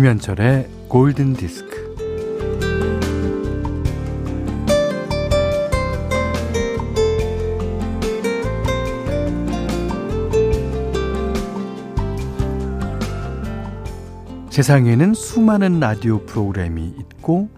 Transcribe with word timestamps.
김현철의 0.00 0.66
골든 0.88 1.34
디스크. 1.34 1.94
세상에는 14.48 15.12
수많은 15.12 15.80
라디오 15.80 16.24
프로그램이 16.24 16.94
있고 16.98 17.50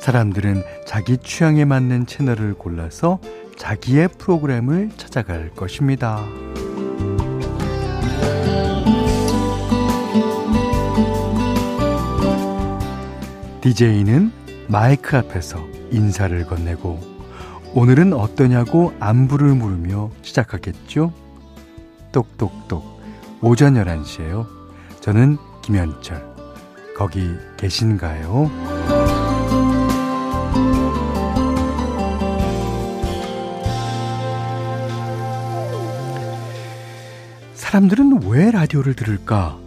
사람들은 0.00 0.62
자기 0.86 1.16
취향에 1.16 1.64
맞는 1.64 2.04
채널을 2.04 2.52
골라서 2.52 3.18
자기의 3.56 4.08
프로그램을 4.18 4.90
찾아갈 4.98 5.48
것입니다. 5.54 6.22
DJ는 13.60 14.30
마이크 14.68 15.16
앞에서 15.16 15.58
인사를 15.90 16.44
건네고 16.46 17.00
오늘은 17.74 18.12
어떠냐고 18.12 18.92
안부를 19.00 19.54
물으며 19.54 20.10
시작하겠죠? 20.22 21.12
똑똑똑 22.12 23.00
오전 23.42 23.74
11시에요. 23.74 24.46
저는 25.00 25.36
김현철. 25.62 26.36
거기 26.96 27.34
계신가요? 27.56 28.50
사람들은 37.54 38.22
왜 38.28 38.50
라디오를 38.50 38.94
들을까? 38.94 39.58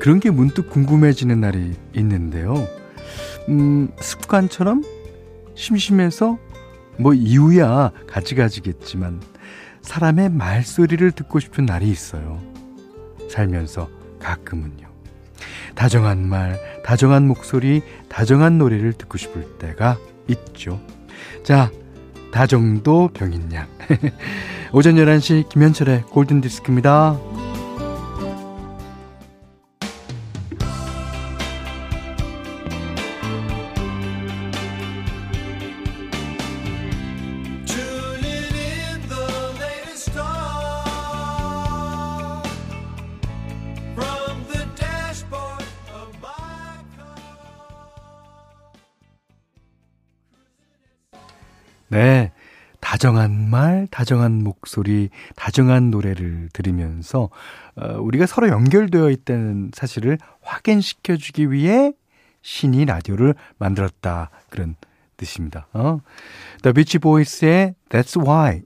그런 0.00 0.20
게 0.20 0.30
문득 0.30 0.70
궁금해지는 0.70 1.40
날이 1.40 1.74
있는데요. 1.94 2.66
음, 3.48 3.88
습관처럼 4.00 4.82
심심해서 5.54 6.38
뭐 6.98 7.14
이유야 7.14 7.92
가지가지겠지만 8.06 9.20
사람의 9.82 10.30
말소리를 10.30 11.10
듣고 11.12 11.40
싶은 11.40 11.66
날이 11.66 11.88
있어요. 11.88 12.40
살면서 13.30 13.88
가끔은요. 14.18 14.88
다정한 15.74 16.26
말, 16.26 16.58
다정한 16.84 17.26
목소리, 17.26 17.82
다정한 18.08 18.58
노래를 18.58 18.92
듣고 18.92 19.16
싶을 19.18 19.58
때가 19.58 19.98
있죠. 20.28 20.80
자, 21.42 21.70
다정도 22.32 23.08
병인 23.12 23.52
양. 23.52 23.66
오전 24.72 24.96
11시 24.96 25.48
김현철의 25.48 26.02
골든디스크입니다. 26.02 27.49
다정한 53.00 53.48
말, 53.48 53.86
다정한 53.90 54.44
목소리, 54.44 55.08
다정한 55.34 55.90
노래를 55.90 56.50
들으면서 56.52 57.30
어, 57.74 57.96
우리가 57.98 58.26
서로 58.26 58.48
연결되어 58.48 59.08
있다는 59.08 59.70
사실을 59.72 60.18
확인시켜 60.42 61.16
주기 61.16 61.50
위해 61.50 61.94
신이 62.42 62.84
라디오를 62.84 63.34
만들었다. 63.56 64.28
그런 64.50 64.76
뜻입니다. 65.16 65.66
어? 65.72 66.02
The 66.60 66.74
Beach 66.74 66.98
Boys의 66.98 67.74
That's 67.88 68.22
Why 68.22 68.64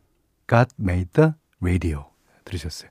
God 0.49 0.75
Made 0.81 1.13
the 1.13 1.31
Radio 1.63 2.07
들으셨어요. 2.45 2.91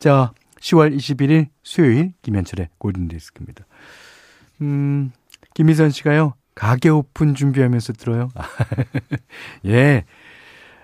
자, 0.00 0.32
10월 0.58 0.92
21일 0.92 1.50
수요일 1.62 2.14
김현철의 2.22 2.68
골든 2.78 3.06
디스크입니다. 3.06 3.64
음, 4.62 5.12
김희선 5.54 5.90
씨가요. 5.90 6.34
가게 6.56 6.88
오픈 6.88 7.36
준비하면서 7.36 7.92
들어요. 7.92 8.28
예. 9.66 10.04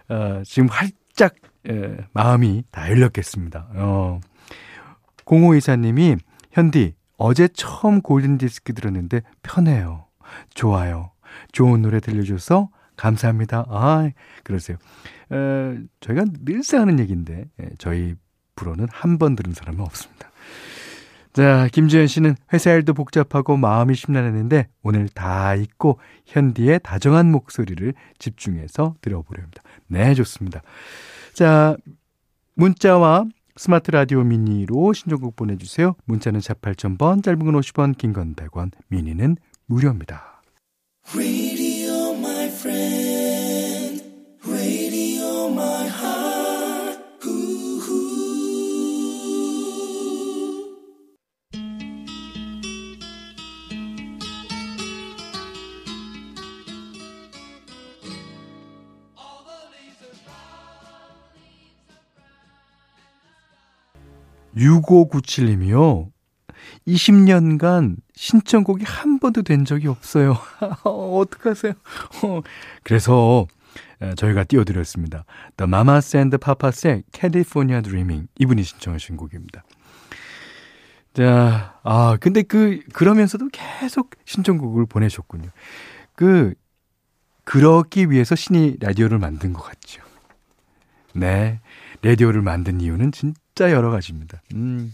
어, 0.08 0.42
지금 0.44 0.68
활짝 0.68 1.34
예, 1.68 1.96
마음이 2.12 2.64
다 2.70 2.88
열렸겠습니다. 2.90 3.68
어. 3.74 4.20
0524님이 5.24 6.18
현디 6.52 6.94
어제 7.18 7.48
처음 7.48 8.00
골든디스크 8.02 8.72
들었는데 8.74 9.22
편해요. 9.42 10.06
좋아요. 10.54 11.12
좋은 11.52 11.82
노래 11.82 11.98
들려줘서 12.00 12.68
감사합니다. 12.96 13.66
아, 13.68 14.08
그러세요. 14.44 14.76
어, 15.30 15.76
저희가 16.00 16.24
늘상 16.44 16.82
하는 16.82 16.98
얘기인데 17.00 17.44
예, 17.60 17.70
저희 17.78 18.14
프로는 18.54 18.86
한 18.90 19.18
번 19.18 19.34
들은 19.36 19.52
사람은 19.52 19.80
없습니다. 19.80 20.30
자, 21.36 21.68
김지현 21.70 22.06
씨는 22.06 22.34
회사 22.54 22.72
일도 22.72 22.94
복잡하고 22.94 23.58
마음이 23.58 23.94
심란했는데 23.94 24.68
오늘 24.82 25.06
다 25.10 25.54
잊고 25.54 25.98
현디의 26.24 26.80
다정한 26.82 27.30
목소리를 27.30 27.92
집중해서 28.18 28.94
들어보려 29.02 29.42
합니다. 29.42 29.62
네, 29.86 30.14
좋습니다. 30.14 30.62
자, 31.34 31.76
문자와 32.54 33.26
스마트 33.54 33.90
라디오 33.90 34.22
미니로 34.24 34.94
신청곡 34.94 35.36
보내주세요. 35.36 35.94
문자는 36.06 36.40
4 36.40 36.54
8000번, 36.54 37.22
짧은 37.22 37.40
건 37.40 37.60
50원, 37.60 37.98
긴 37.98 38.14
건 38.14 38.34
100원, 38.34 38.70
미니는 38.88 39.36
무료입니다. 39.66 40.40
(6597님이요) 64.56 66.10
20년간 66.86 67.96
신청곡이 68.14 68.84
한 68.84 69.18
번도 69.18 69.42
된 69.42 69.64
적이 69.64 69.88
없어요. 69.88 70.36
어떡하세요? 70.84 71.72
어, 72.24 72.40
그래서 72.82 73.46
저희가 74.16 74.44
띄워드렸습니다. 74.44 75.24
The 75.56 75.68
Mamas 75.68 76.16
and 76.16 76.36
Papas의 76.38 77.04
California 77.12 77.82
Dreaming. 77.82 78.28
이분이 78.38 78.62
신청하신 78.62 79.16
곡입니다. 79.16 79.64
자, 81.14 81.78
아, 81.82 82.18
근데 82.20 82.42
그, 82.42 82.80
그러면서도 82.92 83.48
계속 83.50 84.10
신청곡을 84.26 84.86
보내셨군요. 84.86 85.48
그, 86.14 86.54
그러기 87.44 88.10
위해서 88.10 88.34
신이 88.34 88.76
라디오를 88.80 89.18
만든 89.18 89.52
것 89.52 89.62
같죠. 89.62 90.02
네. 91.14 91.60
라디오를 92.02 92.42
만든 92.42 92.80
이유는 92.80 93.12
진짜 93.12 93.40
여러 93.64 93.90
가지입니다. 93.90 94.40
음. 94.54 94.92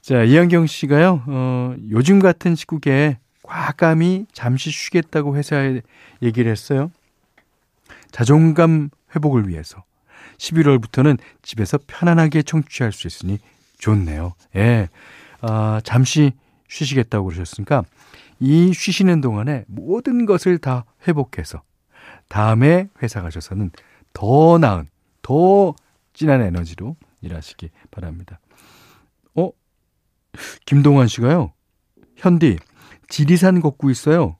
자, 0.00 0.22
이한경 0.22 0.66
씨가요, 0.66 1.24
어, 1.26 1.74
요즘 1.90 2.20
같은 2.20 2.54
시국에 2.54 3.18
과감히 3.42 4.26
잠시 4.32 4.70
쉬겠다고 4.70 5.36
회사에 5.36 5.80
얘기를 6.22 6.50
했어요. 6.50 6.90
자존감 8.12 8.90
회복을 9.14 9.48
위해서 9.48 9.84
11월부터는 10.38 11.18
집에서 11.42 11.78
편안하게 11.86 12.42
청취할 12.42 12.92
수 12.92 13.06
있으니 13.06 13.38
좋네요. 13.78 14.34
예. 14.54 14.88
아, 15.40 15.80
잠시 15.84 16.32
쉬시겠다고 16.68 17.26
그러셨으니까 17.26 17.84
이 18.40 18.72
쉬시는 18.72 19.20
동안에 19.20 19.64
모든 19.66 20.26
것을 20.26 20.58
다 20.58 20.84
회복해서 21.06 21.62
다음에 22.28 22.88
회사 23.02 23.22
가셔서는 23.22 23.70
더 24.12 24.58
나은, 24.58 24.88
더 25.22 25.74
진한 26.12 26.42
에너지로 26.42 26.96
일하시기 27.26 27.70
바랍니다. 27.90 28.40
김동환 30.64 31.08
씨가요. 31.08 31.52
현디, 32.16 32.58
지리산 33.08 33.60
걷고 33.60 33.90
있어요. 33.90 34.36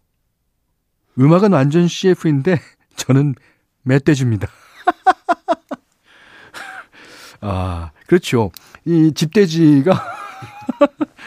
음악은 1.19 1.53
완전 1.53 1.89
CF인데 1.89 2.61
저는 2.97 3.35
멧돼지입니다. 3.83 4.49
아, 7.41 7.91
그렇죠. 8.07 8.51
이 8.85 9.13
집돼지가 9.15 10.15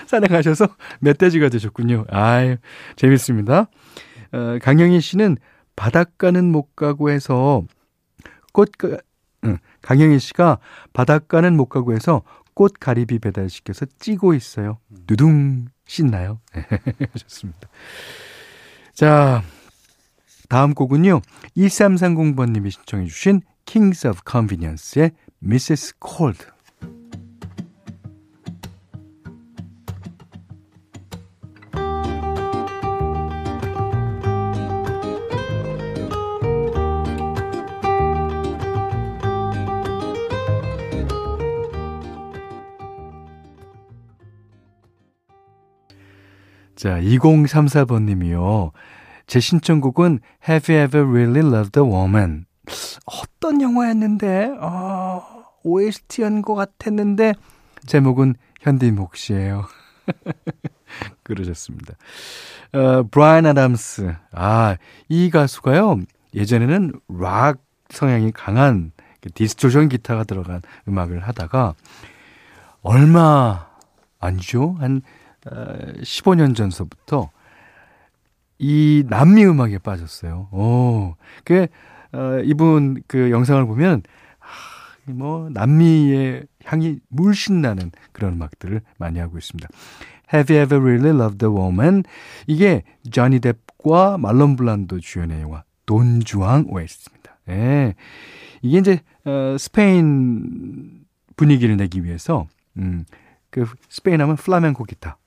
가셔서 0.30 0.68
멧돼지가 1.00 1.50
되셨군요. 1.50 2.06
아유, 2.10 2.58
재밌습니다. 2.96 3.70
어, 4.32 4.58
강영희 4.62 5.02
씨는 5.02 5.38
바닷가는 5.76 6.52
못 6.52 6.76
가고 6.76 7.10
해서 7.10 7.64
꽃가, 8.54 8.98
응, 9.46 9.58
강영희 9.82 10.20
씨가 10.20 10.60
바닷가는 10.94 11.56
못 11.56 11.66
가고 11.66 11.94
해서 11.94 12.24
꽃 12.54 12.74
가리비 12.80 13.20
배달시켜서 13.20 13.86
찌고 14.00 14.34
있어요. 14.34 14.80
누둥 15.08 15.68
씻나요? 15.86 16.40
좋습니다. 17.18 17.70
자, 18.94 19.44
다음 20.50 20.74
곡은요. 20.74 21.22
1330번님이 21.56 22.72
신청해 22.72 23.06
주신 23.06 23.42
Kings 23.66 24.08
of 24.08 24.22
Convenience의 24.30 25.12
Mrs. 25.44 25.94
Cold. 26.06 26.46
자, 46.80 46.98
2034번 47.02 48.04
님이요. 48.04 48.72
제 49.28 49.42
신청곡은 49.42 50.22
Have 50.48 50.74
You 50.74 50.86
Ever 50.86 51.06
Really 51.06 51.46
Loved 51.46 51.78
a 51.78 51.86
Woman? 51.86 52.46
어떤 53.04 53.62
영화였는데, 53.62 54.56
어, 54.62 55.22
OST였는 55.64 56.42
것 56.42 56.56
같았는데, 56.56 57.34
제목은 57.86 58.36
현디목 58.62 59.18
씨예요 59.18 59.66
그러셨습니다. 61.24 61.96
어, 62.72 63.04
브라이언 63.12 63.48
아담스. 63.48 64.16
아, 64.32 64.78
이 65.10 65.30
가수가요. 65.32 66.00
예전에는 66.34 66.94
락 67.10 67.58
성향이 67.90 68.32
강한 68.32 68.94
distortion 69.34 69.90
기타가 69.90 70.24
들어간 70.24 70.62
음악을 70.88 71.28
하다가 71.28 71.74
얼마 72.84 73.68
아니죠? 74.22 74.78
한 74.80 75.02
15년 75.46 76.56
전서부터 76.56 77.30
이 78.60 79.04
남미 79.08 79.46
음악에 79.46 79.78
빠졌어요. 79.78 80.50
오, 80.52 81.16
그, 81.46 81.68
어, 82.12 82.40
이분 82.44 83.02
그 83.08 83.32
영상을 83.32 83.66
보면, 83.66 84.04
아, 84.40 85.12
뭐, 85.12 85.50
남미의 85.50 86.46
향이 86.66 87.00
물씬 87.08 87.62
나는 87.62 87.92
그런 88.12 88.34
음악들을 88.34 88.82
많이 88.98 89.20
하고 89.20 89.38
있습니다. 89.38 89.70
Have 90.34 90.56
you 90.56 90.64
ever 90.64 90.84
really 90.84 91.18
loved 91.18 91.44
a 91.46 91.52
woman? 91.52 92.04
이게 92.48 92.84
조니 93.10 93.40
뎁과 93.40 94.18
말론 94.18 94.56
블란도 94.56 95.00
주연의 95.00 95.42
영화 95.42 95.64
돈주왕 95.86 96.66
OST입니다. 96.68 97.38
예. 97.50 97.96
이게 98.62 98.78
이제 98.78 99.00
어, 99.26 99.56
스페인 99.58 101.06
분위기를 101.36 101.78
내기 101.78 102.04
위해서 102.04 102.48
음, 102.78 103.06
그 103.50 103.66
스페인 103.90 104.22
하면 104.22 104.36
플라멩코 104.36 104.84
기타. 104.84 105.18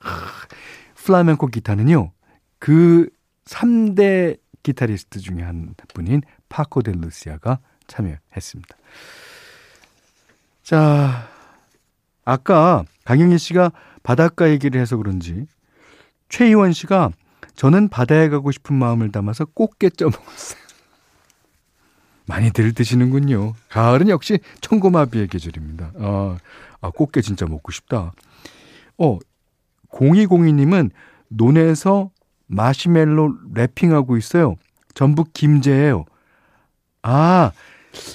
플라멩코 0.94 1.48
기타는요. 1.48 2.12
그 2.58 3.08
3대 3.44 4.38
기타리스트 4.62 5.18
중에 5.18 5.42
한 5.42 5.74
분인 5.94 6.22
파코 6.48 6.82
델 6.82 6.94
루시아가 7.00 7.58
참여했습니다. 7.86 8.76
자, 10.62 11.28
아까 12.24 12.84
강영희 13.04 13.38
씨가 13.38 13.72
바닷가 14.02 14.48
얘기를 14.48 14.80
해서 14.80 14.96
그런지 14.96 15.46
최희원 16.28 16.72
씨가 16.72 17.10
저는 17.54 17.88
바다에 17.88 18.28
가고 18.28 18.52
싶은 18.52 18.76
마음을 18.76 19.10
담아서 19.10 19.44
꽃게 19.46 19.90
쪄 19.90 20.06
먹었어요. 20.06 20.62
많이들 22.26 22.72
드시는군요. 22.72 23.54
가을은 23.68 24.08
역시 24.08 24.38
청고마비의 24.60 25.28
계절입니다. 25.28 25.92
아, 25.98 26.36
아, 26.80 26.90
꽃게 26.90 27.20
진짜 27.20 27.46
먹고 27.46 27.72
싶다. 27.72 28.12
어, 28.98 29.18
0202님은 29.90 30.90
논에서 31.28 32.10
마시멜로 32.46 33.34
랩핑하고 33.54 34.18
있어요. 34.18 34.56
전북 34.94 35.32
김제예요. 35.32 36.04
아, 37.02 37.52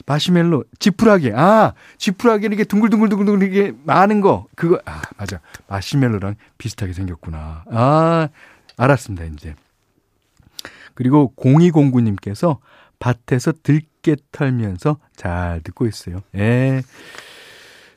마시멜로 0.06 0.64
지푸라기. 0.80 1.32
아, 1.34 1.74
지푸라기 1.98 2.46
이렇게 2.46 2.64
둥글둥글둥글 2.64 3.44
이렇게 3.44 3.78
많은 3.84 4.22
거. 4.22 4.48
그거 4.56 4.80
아, 4.86 5.02
맞아. 5.18 5.40
마시멜로랑 5.68 6.36
비슷하게 6.58 6.94
생겼구나. 6.94 7.64
아, 7.72 8.30
알았습니다, 8.78 9.26
이제. 9.26 9.56
그리고 10.94 11.34
0209님께서 11.38 12.58
밭에서 13.00 13.54
들깨 13.64 13.97
털면서 14.32 14.98
잘 15.16 15.62
듣고 15.64 15.88
있어요. 15.88 16.22
예. 16.36 16.82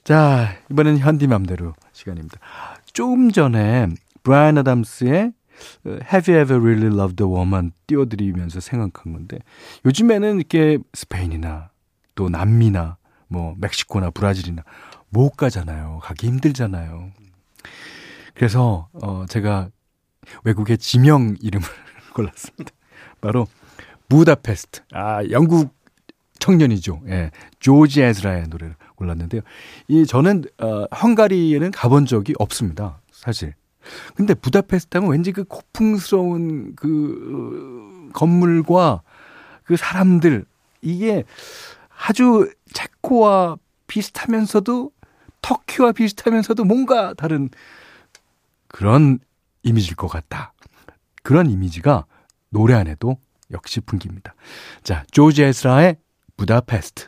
자, 0.04 0.56
이번엔 0.70 0.98
현디맘대로 0.98 1.74
시간입니다. 1.92 2.38
조금 2.92 3.30
전에 3.30 3.88
브라이언 4.22 4.58
아담스의 4.58 5.32
Have 5.86 6.34
You 6.34 6.42
Ever 6.42 6.60
Really 6.60 6.94
Loved 6.94 7.22
a 7.22 7.28
Woman 7.28 7.72
띄워드리면서 7.86 8.60
생각한 8.60 9.12
건데 9.12 9.38
요즘에는 9.84 10.36
이렇게 10.36 10.78
스페인이나 10.94 11.70
또 12.14 12.28
남미나 12.28 12.96
뭐 13.28 13.54
멕시코나 13.58 14.10
브라질이나 14.10 14.64
못 15.10 15.30
가잖아요. 15.36 16.00
가기 16.02 16.26
힘들잖아요. 16.26 17.10
그래서 18.34 18.88
어 18.94 19.24
제가 19.28 19.68
외국의 20.44 20.78
지명 20.78 21.36
이름을 21.40 21.66
골랐습니다. 22.14 22.70
바로 23.20 23.46
부다페스트. 24.08 24.80
아, 24.92 25.22
영국 25.30 25.74
청년이죠. 26.40 27.02
예. 27.08 27.30
조지 27.60 28.02
에즈라의 28.02 28.48
노래를 28.48 28.74
골랐는데요. 28.96 29.42
이 29.86 30.04
저는 30.04 30.44
어 30.58 30.86
헝가리에는 30.92 31.70
가본 31.70 32.06
적이 32.06 32.34
없습니다. 32.38 33.00
사실. 33.12 33.54
근데 34.14 34.34
부다페스트 34.34 34.96
하면 34.98 35.10
왠지 35.10 35.32
그 35.32 35.44
고풍스러운 35.44 36.74
그 36.74 38.10
건물과 38.12 39.02
그 39.64 39.76
사람들 39.76 40.44
이게 40.82 41.24
아주 42.06 42.50
체코와 42.72 43.56
비슷하면서도 43.86 44.90
터키와 45.42 45.92
비슷하면서도 45.92 46.64
뭔가 46.64 47.14
다른 47.14 47.48
그런 48.68 49.18
이미지일 49.62 49.96
것 49.96 50.08
같다. 50.08 50.52
그런 51.22 51.50
이미지가 51.50 52.06
노래 52.50 52.74
안에도 52.74 53.18
역시 53.50 53.80
풍깁니다. 53.80 54.34
자, 54.82 55.04
조지 55.10 55.42
에스라의 55.42 55.96
부다페스트. 56.40 57.06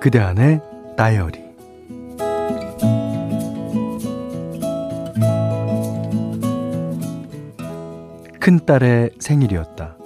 그대 0.00 0.20
안의 0.20 0.67
다이어리 0.98 1.38
큰딸의 8.40 9.12
생일이었다. 9.20 9.96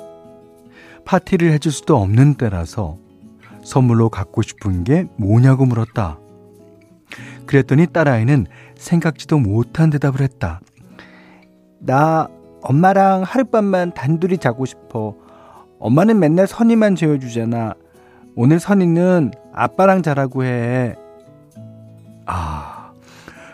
파티를 1.07 1.51
해줄 1.53 1.73
수도 1.73 1.97
없는 1.97 2.35
때라서 2.35 2.99
선물로 3.65 4.11
갖고 4.11 4.43
싶은 4.43 4.85
게 4.85 5.07
뭐냐고 5.17 5.65
물었다. 5.65 6.19
그랬더니 7.47 7.87
딸아이는 7.87 8.47
생각지도 8.77 9.39
못한 9.39 9.89
대답을 9.89 10.21
했다. 10.21 10.61
나 11.79 12.29
엄마랑 12.61 13.23
하룻밤만 13.23 13.95
단둘이 13.95 14.37
자고 14.37 14.67
싶어. 14.67 15.17
엄마는 15.79 16.19
맨날 16.19 16.47
선이만 16.47 16.97
재워주잖아. 16.97 17.77
오늘 18.35 18.59
선이는 18.59 19.33
아빠랑 19.53 20.03
자라고 20.03 20.45
해. 20.45 20.97
아, 22.27 22.93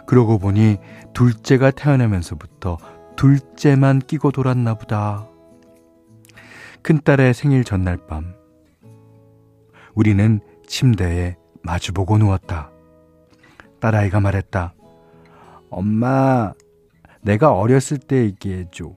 그러고 0.06 0.38
보니 0.38 0.78
둘째가 1.14 1.72
태어나면서부터 1.72 2.78
둘째만 3.16 4.00
끼고 4.00 4.30
돌았나 4.30 4.74
보다. 4.74 5.26
큰딸의 6.82 7.34
생일 7.34 7.64
전날 7.64 7.96
밤, 7.96 8.34
우리는 9.94 10.40
침대에 10.66 11.36
마주보고 11.62 12.18
누웠다. 12.18 12.70
딸아이가 13.80 14.20
말했다. 14.20 14.74
엄마, 15.70 16.52
내가 17.20 17.52
어렸을 17.52 17.98
때 17.98 18.18
얘기해줘. 18.24 18.92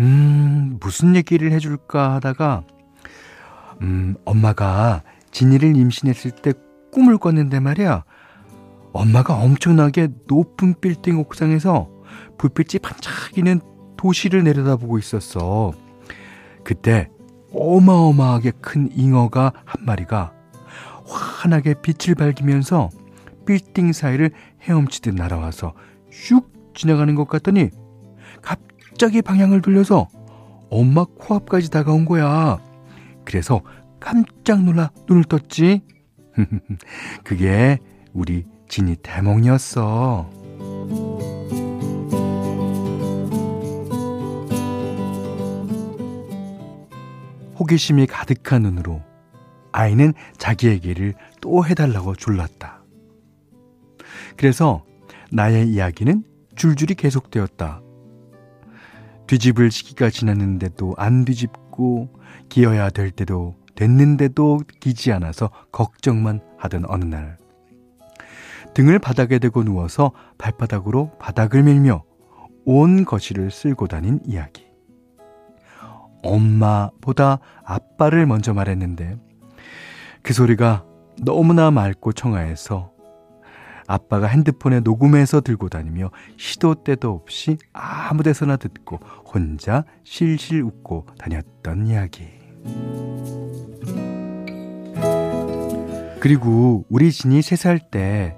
음, 0.00 0.78
무슨 0.80 1.14
얘기를 1.14 1.52
해줄까 1.52 2.14
하다가, 2.14 2.64
음, 3.80 4.16
엄마가 4.24 5.02
진이를 5.30 5.76
임신했을 5.76 6.32
때 6.32 6.52
꿈을 6.92 7.18
꿨는데 7.18 7.60
말이야. 7.60 8.04
엄마가 8.92 9.36
엄청나게 9.36 10.08
높은 10.26 10.74
빌딩 10.80 11.18
옥상에서 11.18 11.88
불빛이 12.38 12.80
반짝이는 12.82 13.60
도시를 13.96 14.44
내려다보고 14.44 14.98
있었어. 14.98 15.72
그때 16.64 17.08
어마어마하게 17.52 18.52
큰 18.60 18.88
잉어가 18.92 19.52
한 19.64 19.84
마리가 19.84 20.32
환하게 21.06 21.74
빛을 21.82 22.14
밝히면서 22.14 22.90
빌딩 23.46 23.92
사이를 23.92 24.30
헤엄치듯 24.62 25.14
날아와서 25.14 25.74
슉 26.10 26.44
지나가는 26.74 27.14
것 27.14 27.28
같더니 27.28 27.70
갑자기 28.42 29.22
방향을 29.22 29.62
돌려서 29.62 30.08
엄마 30.70 31.04
코앞까지 31.04 31.70
다가온 31.70 32.04
거야. 32.04 32.58
그래서 33.30 33.62
깜짝 34.00 34.64
놀라 34.64 34.90
눈을 35.08 35.22
떴지. 35.22 35.82
그게 37.22 37.78
우리 38.12 38.44
진이 38.68 38.96
대몽이었어. 39.04 40.28
호기심이 47.56 48.08
가득한 48.08 48.62
눈으로 48.62 49.00
아이는 49.70 50.12
자기 50.36 50.66
얘기를 50.66 51.14
또 51.40 51.64
해달라고 51.64 52.16
졸랐다. 52.16 52.82
그래서 54.36 54.84
나의 55.30 55.68
이야기는 55.68 56.24
줄줄이 56.56 56.94
계속되었다. 56.96 57.80
뒤집을 59.30 59.70
시기가 59.70 60.10
지났는데도 60.10 60.94
안 60.96 61.24
뒤집고 61.24 62.08
기어야 62.48 62.90
될 62.90 63.12
때도 63.12 63.54
됐는데도 63.76 64.62
기지 64.80 65.12
않아서 65.12 65.50
걱정만 65.70 66.40
하던 66.58 66.84
어느 66.88 67.04
날 67.04 67.38
등을 68.74 68.98
바닥에 68.98 69.38
대고 69.38 69.62
누워서 69.62 70.10
발바닥으로 70.36 71.12
바닥을 71.20 71.62
밀며 71.62 72.02
온 72.64 73.04
거실을 73.04 73.52
쓸고 73.52 73.86
다닌 73.86 74.18
이야기. 74.26 74.66
엄마보다 76.24 77.38
아빠를 77.62 78.26
먼저 78.26 78.52
말했는데 78.52 79.16
그 80.22 80.32
소리가 80.32 80.84
너무나 81.22 81.70
맑고 81.70 82.14
청아해서 82.14 82.90
아빠가 83.90 84.28
핸드폰에 84.28 84.80
녹음해서 84.80 85.40
들고 85.40 85.68
다니며 85.68 86.10
시도 86.36 86.76
때도 86.84 87.10
없이 87.10 87.58
아무 87.72 88.22
데서나 88.22 88.56
듣고 88.56 89.00
혼자 89.24 89.84
실실 90.04 90.62
웃고 90.62 91.06
다녔던 91.18 91.88
이야기. 91.88 92.28
그리고 96.20 96.84
우리 96.88 97.10
진이 97.10 97.42
세살때 97.42 98.36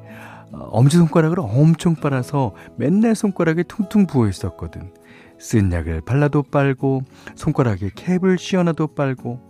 엄지손가락을 0.52 1.38
엄청 1.40 1.96
빨아서 1.96 2.54
맨날 2.76 3.14
손가락에 3.14 3.62
퉁퉁 3.64 4.06
부어 4.06 4.28
있었거든. 4.28 4.94
쓴 5.38 5.70
약을 5.70 6.00
발라도 6.02 6.44
빨고 6.44 7.02
손가락에 7.34 7.90
캡을 7.94 8.38
씌워놔도 8.38 8.94
빨고 8.94 9.40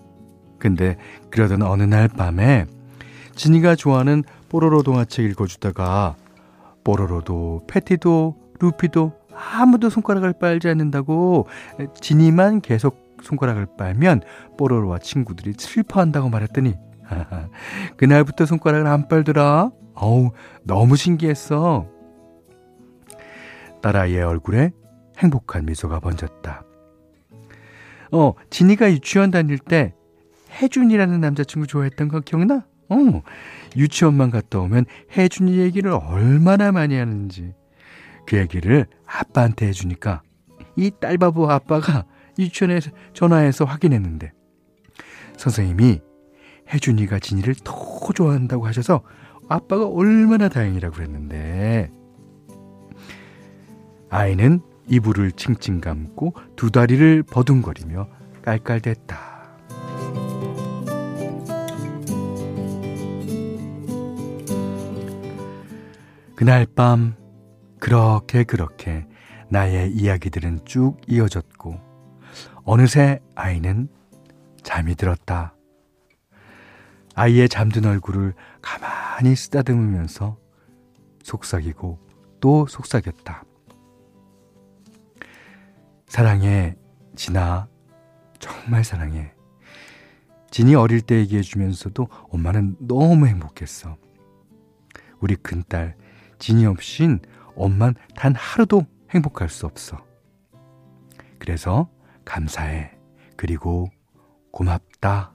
근데 0.59 0.97
그러던 1.31 1.63
어느 1.63 1.83
날 1.83 2.09
밤에 2.09 2.67
진이가 3.35 3.77
좋아하는 3.77 4.25
뽀로로 4.53 4.83
동화책 4.83 5.25
읽어주다가 5.31 6.15
뽀로로도 6.85 7.65
패티도 7.67 8.37
루피도 8.61 9.13
아무도 9.35 9.89
손가락을 9.89 10.35
빨지 10.35 10.69
않는다고 10.69 11.49
진이만 11.99 12.61
계속 12.61 13.17
손가락을 13.23 13.67
빨면 13.79 14.21
뽀로로와 14.59 14.99
친구들이 14.99 15.55
슬퍼한다고 15.57 16.29
말했더니 16.29 16.75
그날부터 17.97 18.45
손가락을 18.45 18.87
안 18.87 19.09
빨더라. 19.09 19.71
어우 19.95 20.33
너무 20.65 20.97
신기했어. 20.97 21.87
딸아이의 23.81 24.23
얼굴에 24.23 24.73
행복한 25.19 25.65
미소가 25.65 26.01
번졌다. 26.01 26.63
어, 28.13 28.35
진이가 28.51 28.93
유치원 28.93 29.31
다닐 29.31 29.59
때 29.59 29.95
혜준이라는 30.61 31.21
남자친구 31.21 31.67
좋아했던 31.67 32.09
거 32.09 32.21
기억나? 32.21 32.67
어, 32.89 33.23
유치원만 33.77 34.31
갔다 34.31 34.61
오면 34.61 34.87
혜준이 35.17 35.59
얘기를 35.59 35.91
얼마나 35.93 36.73
많이 36.73 36.97
하는지. 36.97 37.55
그 38.27 38.37
얘기를 38.37 38.87
아빠한테 39.07 39.69
해주니까 39.69 40.23
이 40.77 40.91
딸바보 41.01 41.51
아빠가 41.51 42.05
유치원에서 42.39 42.91
전화해서 43.13 43.65
확인했는데 43.65 44.33
선생님이 45.37 46.01
혜준이가 46.73 47.19
진이를 47.19 47.55
더 47.65 47.75
좋아한다고 48.15 48.67
하셔서 48.67 49.03
아빠가 49.49 49.87
얼마나 49.87 50.49
다행이라고 50.49 50.95
그랬는데 50.95 51.91
아이는 54.09 54.61
이불을 54.89 55.33
칭칭 55.33 55.81
감고 55.81 56.35
두 56.57 56.71
다리를 56.71 57.23
버둥거리며 57.25 58.09
깔깔댔다. 58.43 59.32
그날 66.35 66.67
밤 66.67 67.15
그렇게 67.79 68.45
그렇게 68.45 69.07
나의 69.49 69.93
이야기들은 69.93 70.65
쭉 70.65 70.97
이어졌고 71.07 71.79
어느새 72.65 73.21
아이는 73.35 73.89
잠이 74.63 74.95
들었다. 74.95 75.55
아이의 77.15 77.49
잠든 77.49 77.85
얼굴을 77.85 78.35
가만히 78.63 79.37
쓰다듬으면서 79.37 80.39
속삭이고 81.23 81.99
또 82.41 82.67
속삭였다. 82.67 83.45
사랑해, 86.07 86.77
진아. 87.15 87.69
정말 88.39 88.85
사랑해. 88.85 89.33
진이 90.51 90.75
어릴 90.75 91.01
때 91.01 91.17
얘기해주면서도 91.17 92.09
엄마는 92.31 92.77
너무 92.81 93.27
행복했어. 93.27 93.97
우리 95.21 95.37
큰딸, 95.37 95.97
진이 96.43 96.67
없인 96.67 97.21
엄만 97.55 97.95
단 98.17 98.35
하루도 98.35 98.85
행복할 99.11 99.49
수 99.49 99.65
없어. 99.65 100.05
그래서 101.39 101.89
감사해. 102.25 102.91
그리고 103.37 103.89
고맙다. 104.51 105.33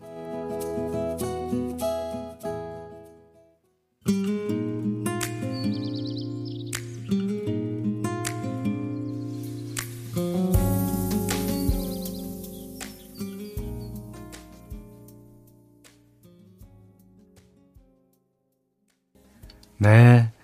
네. 19.79 20.36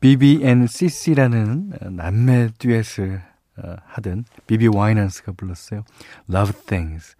BBNCC라는 0.00 1.72
남매 1.90 2.50
듀엣을 2.58 3.22
어, 3.58 3.76
하던 3.84 4.24
비비 4.46 4.68
와이넌스가 4.68 5.32
불렀어요. 5.32 5.84
Love 6.30 6.62
Things. 6.66 7.14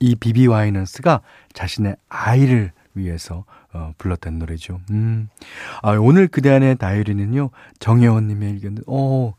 이 0.00 0.14
비비 0.14 0.46
와이넌스가 0.46 1.20
자신의 1.52 1.96
아이를 2.08 2.72
위해서 2.94 3.44
어, 3.72 3.92
불렀던 3.98 4.38
노래죠. 4.38 4.80
음. 4.90 5.28
아, 5.82 5.92
오늘 5.92 6.28
그대 6.28 6.50
안의 6.50 6.76
다이어리는요, 6.76 7.50
정혜원 7.78 8.28
님의 8.28 8.52
의견, 8.54 8.78
어, 8.86 9.34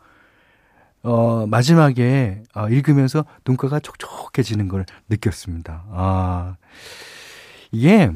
어, 1.03 1.45
마지막에 1.47 2.43
어, 2.55 2.69
읽으면서 2.69 3.25
눈가가 3.45 3.79
촉촉해지는 3.79 4.67
걸 4.67 4.85
느꼈습니다. 5.09 5.85
아, 5.91 6.55
이게, 7.71 8.11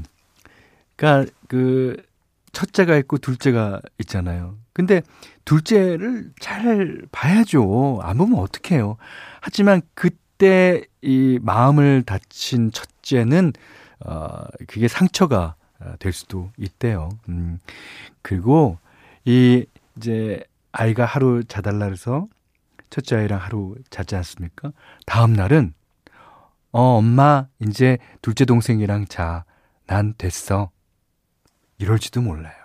그니까, 0.95 1.25
그, 1.47 2.01
첫째가 2.57 2.97
있고 2.97 3.19
둘째가 3.19 3.81
있잖아요. 3.99 4.57
근데 4.73 5.03
둘째를 5.45 6.31
잘 6.39 7.03
봐야죠. 7.11 7.99
안 8.01 8.17
보면 8.17 8.39
어떡해요. 8.39 8.97
하지만 9.41 9.83
그때 9.93 10.83
이 11.03 11.37
마음을 11.39 12.01
다친 12.01 12.71
첫째는 12.71 13.53
어 14.03 14.45
그게 14.65 14.87
상처가 14.87 15.53
될 15.99 16.11
수도 16.13 16.49
있대요. 16.57 17.09
음. 17.29 17.59
그리고 18.23 18.79
이 19.23 19.63
이제 19.95 20.43
아이가 20.71 21.05
하루 21.05 21.43
자달라 21.43 21.85
그래서 21.85 22.25
첫째 22.89 23.17
아이랑 23.17 23.39
하루 23.39 23.75
자지 23.91 24.15
않습니까? 24.15 24.71
다음 25.05 25.33
날은 25.33 25.75
어 26.71 26.97
엄마 26.97 27.45
이제 27.59 27.99
둘째 28.23 28.45
동생이랑 28.45 29.05
자. 29.05 29.45
난 29.85 30.15
됐어. 30.17 30.71
이럴지도 31.79 32.21
몰라요. 32.21 32.55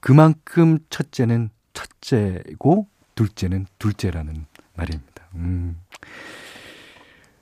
그만큼 0.00 0.78
첫째는 0.90 1.50
첫째고 1.72 2.88
둘째는 3.14 3.66
둘째라는 3.78 4.46
말입니다. 4.74 5.28
음. 5.34 5.80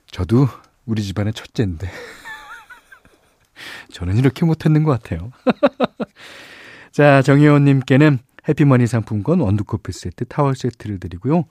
저도 0.07 0.47
우리 0.85 1.03
집안의 1.03 1.33
첫째인데 1.33 1.89
저는 3.91 4.17
이렇게 4.17 4.45
못했는 4.45 4.83
것 4.83 4.91
같아요. 4.91 5.31
자, 6.91 7.21
정혜원님께는 7.21 8.19
해피머니 8.47 8.87
상품권 8.87 9.41
원두커피 9.41 9.91
세트, 9.91 10.25
타월 10.25 10.55
세트를 10.55 10.99
드리고요. 10.99 11.45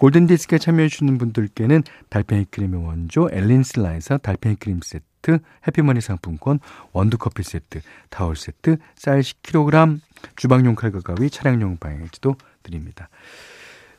골든디스크에 0.00 0.56
참여해주시는 0.56 1.18
분들께는 1.18 1.82
달팽이 2.08 2.46
크림의 2.46 2.82
원조 2.82 3.28
엘린슬라에서 3.30 4.16
달팽이 4.16 4.56
크림 4.56 4.80
세트, 4.82 5.40
해피머니 5.66 6.00
상품권, 6.00 6.58
원두커피 6.92 7.42
세트, 7.42 7.82
타월 8.08 8.34
세트, 8.34 8.78
쌀 8.96 9.20
10kg, 9.20 10.00
주방용 10.36 10.74
칼과 10.74 11.00
가위, 11.00 11.28
차량용 11.28 11.76
방향지도 11.76 12.36
드립니다. 12.62 13.10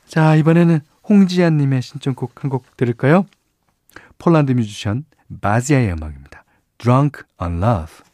자, 0.07 0.35
이번에는 0.35 0.79
홍지연님의 1.07 1.83
신청곡 1.83 2.43
한 2.43 2.49
곡 2.49 2.75
들을까요? 2.77 3.27
폴란드 4.17 4.53
뮤지션 4.53 5.05
바지아의 5.39 5.91
음악입니다. 5.91 6.43
Drunk 6.79 7.21
on 7.39 7.61
Love. 7.61 8.10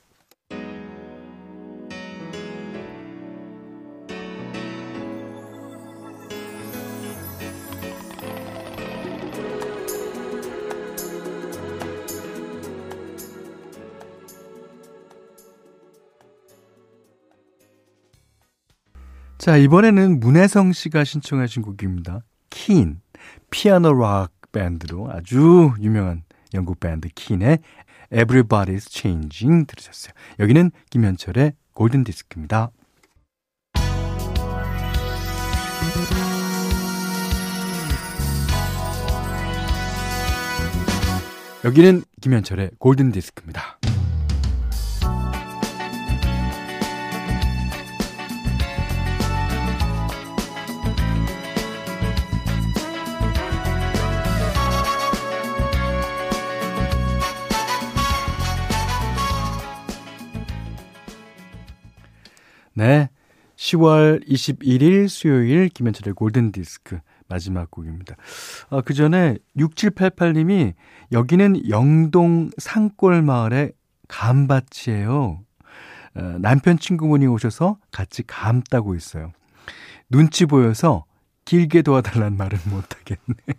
자, 19.48 19.56
이번에는 19.56 20.20
문혜성 20.20 20.74
씨가 20.74 21.06
신청하신 21.06 21.62
곡입니다. 21.62 22.20
킨, 22.50 23.00
피아노 23.50 23.94
락 23.94 24.34
밴드로 24.52 25.10
아주 25.10 25.72
유명한 25.80 26.24
영국 26.54 26.82
밴드 26.82 27.08
킨의 27.16 27.60
Everybody's 28.12 28.92
Changing 28.92 29.66
들으셨어요. 29.66 30.14
여기는 30.40 30.72
김현철의 30.90 31.54
골든 31.72 32.04
디스크입니다. 32.04 32.72
여기는 41.64 42.04
김현철의 42.20 42.72
골든 42.80 43.14
디스크입니다. 43.14 43.80
네. 62.78 63.10
10월 63.56 64.24
21일 64.30 65.10
수요일 65.10 65.68
김현철의 65.68 66.14
골든디스크 66.14 67.00
마지막 67.28 67.72
곡입니다. 67.72 68.16
아, 68.70 68.82
그 68.82 68.94
전에 68.94 69.40
6788님이 69.58 70.76
여기는 71.12 71.70
영동 71.70 72.52
산골 72.60 73.24
마을의 73.24 73.72
감밭이에요. 74.08 75.40
어, 76.14 76.22
남편 76.40 76.78
친구분이 76.78 77.26
오셔서 77.26 77.80
같이 77.92 78.22
감 78.28 78.62
따고 78.62 78.94
있어요. 78.94 79.32
눈치 80.08 80.46
보여서 80.46 81.06
길게 81.46 81.82
도와달란 81.82 82.38
말은 82.38 82.60
못하겠네요. 82.66 83.58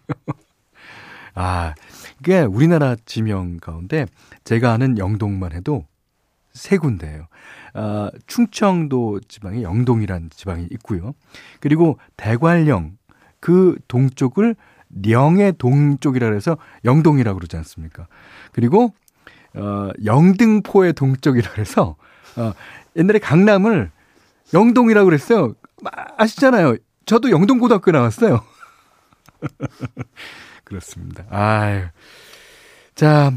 아, 1.35 1.75
이게 2.21 2.43
우리나라 2.43 2.95
지명 3.05 3.57
가운데 3.57 4.07
제가 4.45 4.71
아는 4.71 4.97
영동만 4.97 5.55
해도 5.55 5.87
세 6.53 6.77
군데예요. 6.77 7.27
아, 7.81 8.11
충청도 8.27 9.21
지방에 9.29 9.63
영동이라는 9.63 10.31
지방이 10.31 10.67
있고요. 10.73 11.15
그리고 11.61 11.97
대관령 12.17 12.99
그 13.39 13.77
동쪽을 13.87 14.57
령의 14.91 15.53
동쪽이라 15.59 16.29
그래서 16.29 16.57
영동이라고 16.85 17.39
그러지 17.39 17.57
않습니까? 17.59 18.09
그리고 18.51 18.95
어, 19.55 19.91
영등포의 20.05 20.95
동쪽이라 20.95 21.53
그래서 21.53 21.95
어, 22.37 22.53
옛날에 22.97 23.21
강남을 23.21 23.93
영동이라고 24.53 25.05
그랬어요. 25.05 25.55
아시잖아요. 26.17 26.79
저도 27.07 27.31
영동고등학교 27.31 27.93
나왔어요. 27.93 28.43
그렇습니다. 30.65 31.27
아유. 31.31 31.85
자, 32.97 33.33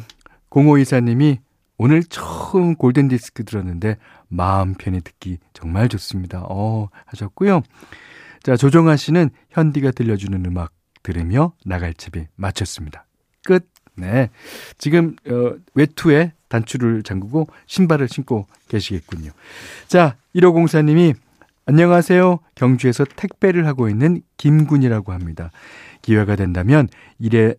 공호 0.50 0.80
이사님이 0.80 1.42
오늘 1.84 2.04
처음 2.04 2.76
골든 2.76 3.08
디스크 3.08 3.44
들었는데 3.44 3.98
마음 4.28 4.76
편히 4.76 5.02
듣기 5.02 5.40
정말 5.52 5.90
좋습니다. 5.90 6.44
어, 6.48 6.90
하셨고요. 7.08 7.64
자, 8.44 8.56
조정아 8.56 8.96
씨는 8.98 9.32
현디가 9.50 9.90
들려주는 9.90 10.46
음악 10.46 10.74
들으며 11.02 11.54
나갈 11.66 11.96
채비 11.96 12.28
마쳤습니다. 12.36 13.08
끝. 13.44 13.68
네. 13.96 14.30
지금, 14.78 15.16
어, 15.28 15.56
외투에 15.74 16.34
단추를 16.50 17.02
잠그고 17.02 17.48
신발을 17.66 18.10
신고 18.10 18.46
계시겠군요. 18.68 19.32
자, 19.88 20.18
1504님이 20.36 21.16
안녕하세요. 21.66 22.42
경주에서 22.54 23.06
택배를 23.06 23.66
하고 23.66 23.90
있는 23.90 24.22
김군이라고 24.38 25.14
합니다. 25.14 25.50
기회가 26.04 26.36
된다면 26.36 26.90
일에 27.18 27.56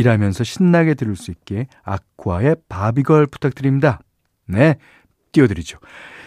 일하면서 0.00 0.44
신나게 0.44 0.94
들을 0.94 1.14
수 1.14 1.30
있게 1.30 1.66
아쿠아의 1.82 2.56
바비걸 2.68 3.26
부탁드립니다. 3.26 4.00
네, 4.46 4.76
띄워드리죠. 5.32 5.78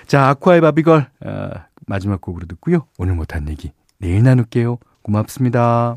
자, 0.06 0.30
아쿠아의 0.30 0.62
바비걸 0.62 1.10
어, 1.26 1.50
마지막 1.88 2.22
곡으로 2.22 2.46
듣고요. 2.48 2.88
오늘 2.98 3.16
못한 3.16 3.50
얘기 3.50 3.72
내일 3.98 4.24
나눌게요. 4.24 4.78
고맙습니다. 5.02 5.96